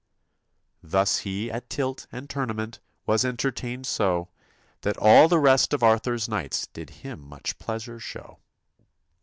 Thus 0.81 1.19
he 1.19 1.51
at 1.51 1.69
tilt 1.69 2.07
and 2.11 2.27
tournament 2.27 2.79
Was 3.05 3.23
entertained 3.23 3.85
so, 3.85 4.29
That 4.81 4.97
all 4.97 5.27
the 5.27 5.37
rest 5.37 5.73
of 5.73 5.83
Arthur's 5.83 6.27
knights 6.27 6.65
Did 6.65 6.89
him 7.05 7.19
much 7.21 7.59
pleasure 7.59 7.99
show. 7.99 8.39